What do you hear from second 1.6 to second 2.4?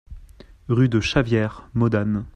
Modane